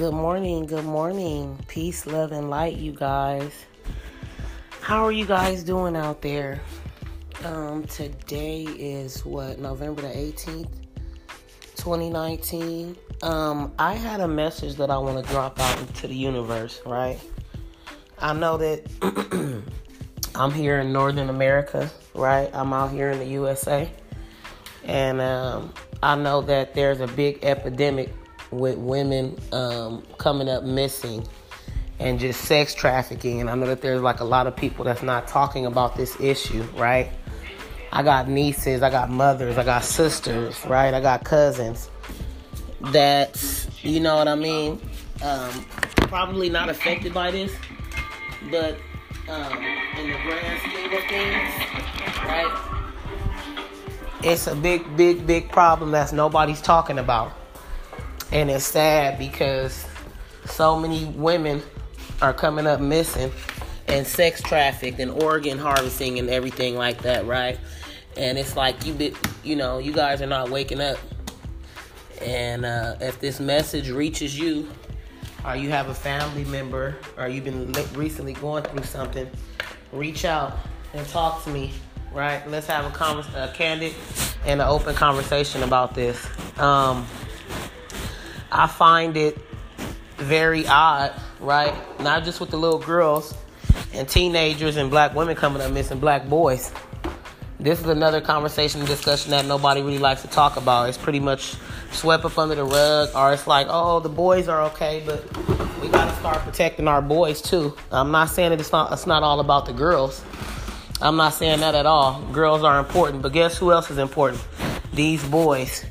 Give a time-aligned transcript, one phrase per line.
[0.00, 1.58] Good morning, good morning.
[1.68, 3.52] Peace, love, and light, you guys.
[4.80, 6.62] How are you guys doing out there?
[7.44, 10.72] Um, today is what, November the 18th,
[11.76, 12.96] 2019.
[13.20, 17.18] Um, I had a message that I want to drop out into the universe, right?
[18.20, 19.62] I know that
[20.34, 22.48] I'm here in Northern America, right?
[22.54, 23.90] I'm out here in the USA.
[24.82, 28.14] And um, I know that there's a big epidemic
[28.50, 31.26] with women um, coming up missing
[31.98, 33.40] and just sex trafficking.
[33.40, 36.18] And I know that there's like a lot of people that's not talking about this
[36.20, 37.10] issue, right?
[37.92, 40.94] I got nieces, I got mothers, I got sisters, right?
[40.94, 41.90] I got cousins
[42.92, 44.80] that, you know what I mean,
[45.22, 45.66] um,
[46.08, 47.52] probably not affected by this,
[48.50, 48.76] but
[49.28, 49.58] um,
[49.98, 51.52] in the grand scheme of things,
[52.24, 52.76] right?
[54.22, 57.32] It's a big, big, big problem that's nobody's talking about.
[58.32, 59.86] And it's sad because
[60.46, 61.62] so many women
[62.22, 63.32] are coming up missing
[63.88, 67.58] and sex trafficked and organ harvesting and everything like that, right?
[68.16, 70.98] And it's like you be, you know, you guys are not waking up.
[72.20, 74.68] And uh, if this message reaches you,
[75.44, 79.28] or you have a family member, or you've been recently going through something,
[79.92, 80.58] reach out
[80.92, 81.72] and talk to me,
[82.12, 82.46] right?
[82.48, 83.94] Let's have a, a candid
[84.44, 86.24] and an open conversation about this.
[86.58, 87.06] Um,
[88.52, 89.38] I find it
[90.16, 91.74] very odd, right?
[92.00, 93.34] Not just with the little girls
[93.92, 96.72] and teenagers and black women coming up missing black boys.
[97.58, 100.88] This is another conversation and discussion that nobody really likes to talk about.
[100.88, 101.56] It's pretty much
[101.90, 105.22] swept up under the rug, or it's like, oh, the boys are okay, but
[105.80, 107.76] we gotta start protecting our boys too.
[107.92, 110.24] I'm not saying that it's not it's not all about the girls.
[111.02, 112.22] I'm not saying that at all.
[112.32, 114.42] Girls are important, but guess who else is important?
[114.92, 115.84] These boys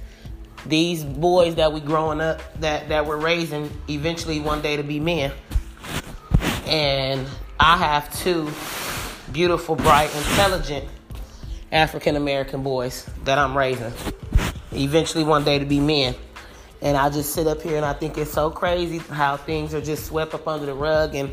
[0.70, 5.00] these boys that we growing up that that we're raising eventually one day to be
[5.00, 5.32] men.
[6.68, 7.28] And
[7.60, 8.50] i have two
[9.32, 10.86] beautiful bright intelligent
[11.72, 13.92] african american boys that i'm raising.
[14.72, 16.14] Eventually one day to be men.
[16.82, 19.82] And i just sit up here and i think it's so crazy how things are
[19.82, 21.32] just swept up under the rug and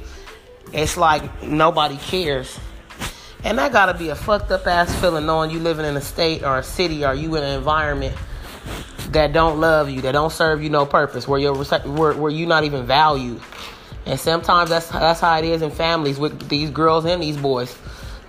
[0.72, 2.59] it's like nobody cares.
[3.44, 6.43] And that gotta be a fucked up ass feeling knowing you living in a state
[6.43, 8.16] or a city or you in an environment
[9.16, 12.47] that don't love you, that don't serve you no purpose, where you're where, where you're
[12.47, 13.41] not even valued.
[14.04, 17.76] And sometimes that's that's how it is in families with these girls and these boys.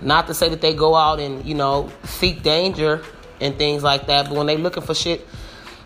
[0.00, 3.02] Not to say that they go out and you know seek danger
[3.38, 5.26] and things like that, but when they looking for shit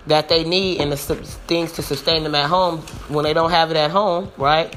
[0.07, 3.73] that they need and the things to sustain them at home, when they don't have
[3.73, 4.75] it at home, right?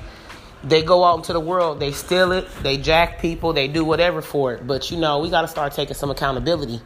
[0.63, 4.23] They go out into the world, they steal it, they jack people, they do whatever
[4.23, 4.65] for it.
[4.65, 6.81] But you know, we got to start taking some accountability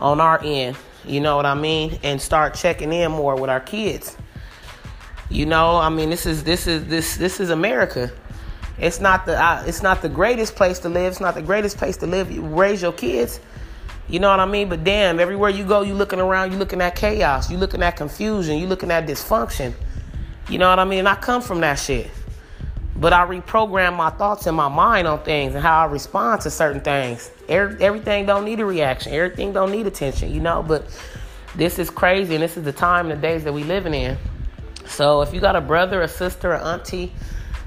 [0.00, 1.98] on our end you know what I mean?
[2.02, 4.16] And start checking in more with our kids.
[5.28, 8.10] You know, I mean, this is this is this this is America.
[8.78, 11.12] It's not the uh, it's not the greatest place to live.
[11.12, 12.30] It's not the greatest place to live.
[12.30, 13.40] You raise your kids.
[14.08, 14.68] You know what I mean?
[14.68, 17.96] But damn, everywhere you go, you looking around, you looking at chaos, you looking at
[17.96, 19.72] confusion, you looking at dysfunction.
[20.48, 21.00] You know what I mean?
[21.00, 22.10] And I come from that shit.
[23.00, 26.50] But I reprogram my thoughts and my mind on things and how I respond to
[26.50, 27.30] certain things.
[27.48, 29.14] everything don't need a reaction.
[29.14, 30.62] Everything don't need attention, you know.
[30.62, 30.84] But
[31.56, 34.18] this is crazy, and this is the time and the days that we living in.
[34.86, 37.10] So if you got a brother, a sister, an auntie,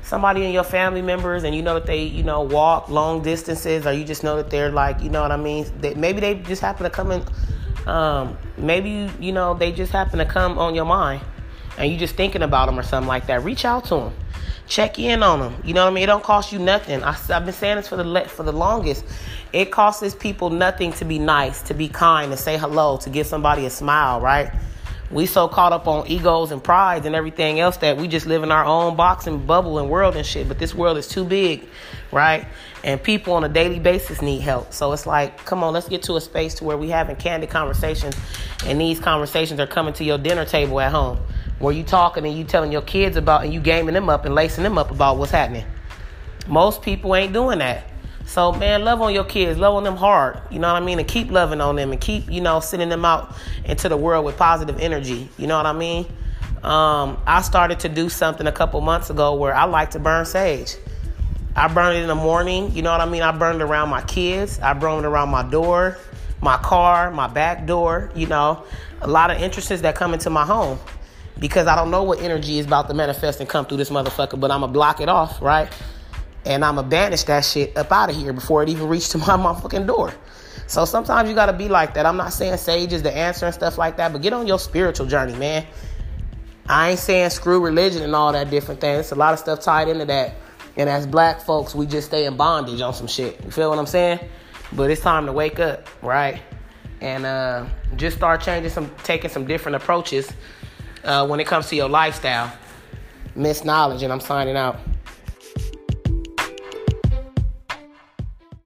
[0.04, 3.88] somebody in your family members, and you know that they, you know, walk long distances,
[3.88, 5.66] or you just know that they're like, you know what I mean?
[5.80, 7.24] They, maybe they just happen to come in.
[7.88, 11.24] Um, maybe you know they just happen to come on your mind,
[11.80, 13.44] and you just thinking about them or something like that.
[13.44, 14.14] Reach out to them
[14.68, 15.62] check in on them.
[15.64, 16.04] You know what I mean?
[16.04, 17.04] It don't cost you nothing.
[17.04, 19.06] I, have been saying this for the for the longest.
[19.52, 23.28] It costs people nothing to be nice, to be kind, to say hello, to give
[23.28, 24.52] somebody a smile, right?
[25.12, 28.42] We so caught up on egos and pride and everything else that we just live
[28.42, 30.48] in our own box and bubble and world and shit.
[30.48, 31.68] But this world is too big,
[32.12, 32.48] right?
[32.84, 34.74] And people on a daily basis need help.
[34.74, 37.52] So it's like, come on, let's get to a space to where we having candid
[37.52, 38.16] conversations,
[38.66, 41.20] and these conversations are coming to your dinner table at home
[41.64, 44.36] where you talking and you telling your kids about and you gaming them up and
[44.36, 45.66] lacing them up about what's happening.
[46.46, 47.86] Most people ain't doing that.
[48.26, 50.42] So man, love on your kids, love on them hard.
[50.52, 51.00] You know what I mean?
[51.00, 53.34] And keep loving on them and keep, you know, sending them out
[53.64, 55.30] into the world with positive energy.
[55.38, 56.06] You know what I mean?
[56.64, 60.26] Um, I started to do something a couple months ago where I like to burn
[60.26, 60.76] sage.
[61.56, 63.22] I burn it in the morning, you know what I mean?
[63.22, 65.98] I burn it around my kids, I burn it around my door,
[66.42, 68.66] my car, my back door, you know,
[69.00, 70.78] a lot of entrances that come into my home
[71.40, 74.40] because I don't know what energy is about to manifest and come through this motherfucker,
[74.40, 75.72] but I'm gonna block it off, right?
[76.46, 79.18] And I'm gonna banish that shit up out of here before it even reaches to
[79.18, 80.14] my motherfucking door.
[80.68, 82.06] So sometimes you gotta be like that.
[82.06, 84.60] I'm not saying sage is the answer and stuff like that, but get on your
[84.60, 85.66] spiritual journey, man.
[86.68, 89.02] I ain't saying screw religion and all that different things.
[89.02, 90.36] It's a lot of stuff tied into that.
[90.78, 93.44] And as black folks, we just stay in bondage on some shit.
[93.44, 94.20] You feel what I'm saying?
[94.72, 96.42] But it's time to wake up, right?
[97.02, 97.66] And uh,
[97.98, 100.32] just start changing some, taking some different approaches
[101.04, 102.52] uh, when it comes to your lifestyle.
[103.36, 104.78] Miss Knowledge, and I'm signing out.